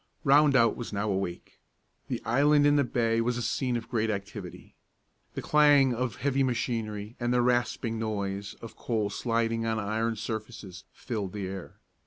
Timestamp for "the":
2.07-2.23, 2.75-2.83, 5.35-5.43, 7.31-7.43, 11.33-11.45